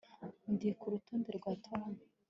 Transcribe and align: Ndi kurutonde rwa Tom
Ndi 0.53 0.69
kurutonde 0.79 1.29
rwa 1.37 1.51
Tom 1.65 1.89